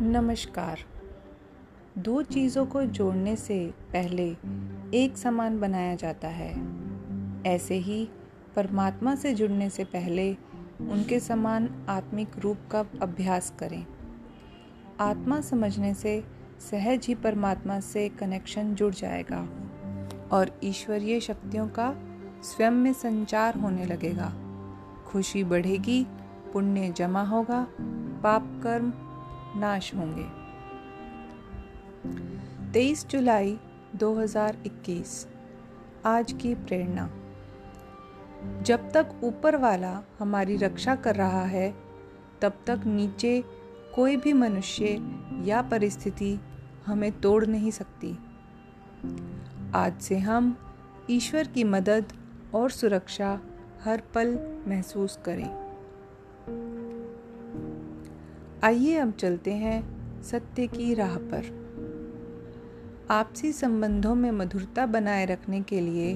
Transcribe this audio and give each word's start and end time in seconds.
नमस्कार। 0.00 0.78
दो 1.98 2.22
चीज़ों 2.22 2.66
को 2.66 2.82
जोड़ने 2.82 3.36
से 3.36 3.74
पहले 3.92 4.36
एक 4.94 5.16
समान 5.16 5.60
बनाया 5.60 5.94
जाता 5.94 6.28
है। 6.28 6.62
ऐसे 7.46 7.74
ही 7.74 8.08
परमात्मा 8.56 9.14
से 9.14 9.34
जुड़ने 9.34 9.70
से 9.70 9.84
पहले 9.84 10.36
उनके 10.80 11.20
समान 11.20 11.86
आत्मिक 11.88 12.28
रूप 12.38 12.58
का 12.70 12.80
अभ्यास 13.02 13.54
करें। 13.58 13.86
आत्मा 15.00 15.40
समझने 15.40 15.94
से 15.94 16.24
सहज 16.70 17.06
ही 17.06 17.14
परमात्मा 17.14 17.80
से 17.80 18.08
कनेक्शन 18.08 18.74
जुड़ 18.74 18.94
जाएगा 18.94 19.48
और 20.32 20.60
ईश्वरीय 20.64 21.20
शक्तियों 21.20 21.68
का 21.68 21.96
स्वयं 22.42 22.70
में 22.70 22.92
संचार 22.92 23.58
होने 23.58 23.84
लगेगा। 23.84 24.32
खुशी 25.06 25.44
बढ़ेगी, 25.44 26.06
पुण्य 26.52 26.92
जमा 26.96 27.22
होगा, 27.22 27.66
पाप 28.22 28.60
कर्म 28.62 28.92
नाश 29.56 29.94
होंगे। 29.94 30.44
23 32.72 33.06
जुलाई 33.06 33.60
2021 33.94 35.28
आज 36.04 36.32
की 36.32 36.54
प्रेरणा। 36.54 37.10
जब 38.62 38.92
तक 38.92 39.20
ऊपर 39.24 39.56
वाला 39.56 40.02
हमारी 40.18 40.56
रक्षा 40.56 40.94
कर 40.94 41.16
रहा 41.16 41.44
है, 41.44 41.74
तब 42.42 42.52
तक 42.66 42.80
नीचे 42.86 43.44
कोई 43.94 44.16
भी 44.16 44.32
मनुष्य 44.32 45.18
या 45.44 45.62
परिस्थिति 45.62 46.40
हमें 46.86 47.20
तोड़ 47.20 47.46
नहीं 47.46 47.70
सकती। 47.70 48.18
आज 49.74 50.02
से 50.02 50.18
हम 50.18 50.58
ईश्वर 51.10 51.46
की 51.46 51.64
मदद 51.64 52.12
और 52.54 52.70
सुरक्षा 52.70 53.40
हर 53.84 54.02
पल 54.14 54.62
महसूस 54.66 55.18
करें। 55.24 55.63
आइए 58.64 58.96
अब 58.96 59.12
चलते 59.12 59.52
हैं 59.52 60.22
सत्य 60.22 60.66
की 60.66 60.94
राह 60.94 61.16
पर। 61.16 61.44
आपसी 63.10 63.52
संबंधों 63.52 64.14
में 64.14 64.30
मधुरता 64.30 64.86
बनाए 64.86 65.26
रखने 65.26 65.60
के 65.62 65.80
लिए 65.80 66.14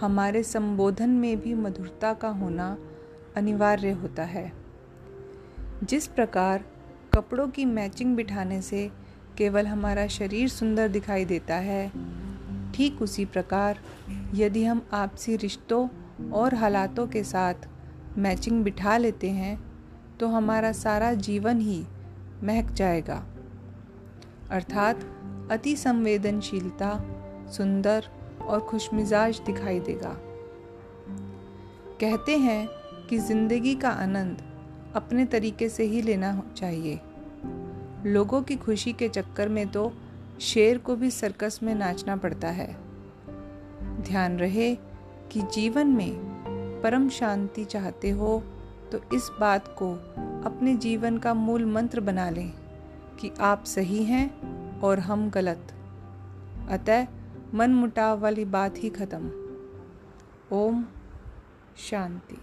हमारे 0.00 0.42
संबोधन 0.42 1.10
में 1.10 1.40
भी 1.40 1.54
मधुरता 1.54 2.12
का 2.14 2.28
होना 2.28 2.78
अनिवार्य 3.36 3.90
होता 3.90 4.22
है। 4.22 4.52
जिस 5.84 6.06
प्रकार 6.06 6.64
कपड़ों 7.14 7.48
की 7.48 7.64
मैचिंग 7.64 8.16
बिठाने 8.16 8.62
से 8.62 8.90
केवल 9.38 9.66
हमारा 9.66 10.06
शरीर 10.06 10.48
सुंदर 10.48 10.88
दिखाई 10.88 11.24
देता 11.24 11.54
है, 11.54 11.92
ठीक 12.74 13.02
उसी 13.02 13.24
प्रकार 13.24 13.78
यदि 14.34 14.64
हम 14.64 14.86
आपसी 14.92 15.36
रिश्तों 15.36 15.88
और 16.30 16.54
हालातों 16.54 17.06
के 17.06 17.24
साथ 17.24 17.54
मैचिंग 18.18 18.64
बिठा 18.64 18.96
लेते 18.96 19.30
हैं 19.30 19.71
तो 20.22 20.28
हमारा 20.28 20.72
सारा 20.72 21.12
जीवन 21.14 21.60
ही 21.60 21.84
महक 22.44 22.70
जाएगा। 22.70 23.22
अर्थात 24.50 25.00
अति 25.50 25.76
संवेदनशीलता, 25.76 26.90
सुंदर 27.48 28.04
और 28.42 28.60
खुशमिजाज 28.60 29.40
दिखाई 29.46 29.80
देगा। 29.80 30.16
कहते 32.00 32.36
हैं 32.36 32.68
कि 33.08 33.18
ज़िंदगी 33.18 33.74
का 33.74 33.90
आनंद 33.90 34.42
अपने 34.94 35.24
तरीके 35.24 35.68
से 35.68 35.84
ही 35.84 36.02
लेना 36.02 36.42
चाहिए। 36.56 37.00
लोगों 38.06 38.42
की 38.42 38.56
खुशी 38.56 38.92
के 38.92 39.08
चक्कर 39.08 39.48
में 39.48 39.66
तो 39.68 39.92
शेर 40.40 40.78
को 40.78 40.96
भी 40.96 41.10
सर्कस 41.10 41.60
में 41.62 41.74
नाचना 41.74 42.16
पड़ता 42.16 42.48
है। 42.48 42.76
ध्यान 43.82 44.38
रहे 44.38 44.74
कि 45.32 45.42
जीवन 45.42 45.86
में 45.86 46.12
परम 46.82 47.08
शांति 47.08 47.64
चाहते 47.64 48.10
हो 48.10 48.42
तो 48.92 49.00
इस 49.12 49.30
बात 49.40 49.68
को 49.68 49.94
अपने 50.44 50.74
जीवन 50.74 51.18
का 51.18 51.34
मूल 51.34 51.64
मंत्र 51.64 52.00
बना 52.00 52.30
लें 52.30 52.52
कि 53.20 53.32
आप 53.40 53.64
सही 53.64 54.04
हैं 54.04 54.26
और 54.80 54.98
हम 54.98 55.30
गलत। 55.30 55.74
अतः 56.70 57.06
मन 57.54 57.70
मुटाव 57.70 58.20
वाली 58.20 58.44
बात 58.44 58.74
ही 58.76 58.90
खत्म। 58.90 59.30
ओम 60.52 60.84
शांति। 61.76 62.38